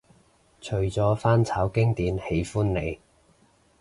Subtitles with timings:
[0.59, 2.97] 除咗翻炒經典喜歡你